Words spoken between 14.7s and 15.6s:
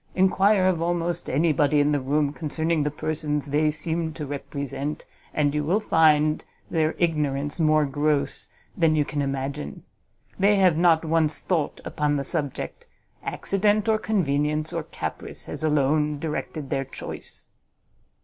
or caprice